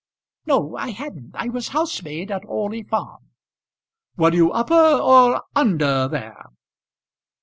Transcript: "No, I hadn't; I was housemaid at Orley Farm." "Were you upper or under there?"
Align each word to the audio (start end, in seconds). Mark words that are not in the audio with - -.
"No, 0.47 0.75
I 0.77 0.89
hadn't; 0.89 1.33
I 1.35 1.49
was 1.49 1.67
housemaid 1.67 2.31
at 2.31 2.41
Orley 2.47 2.81
Farm." 2.81 3.27
"Were 4.17 4.33
you 4.33 4.51
upper 4.51 4.97
or 4.99 5.43
under 5.55 6.07
there?" 6.07 6.47